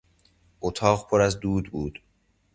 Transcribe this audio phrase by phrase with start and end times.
[0.61, 1.99] اتاق پر از دود بود.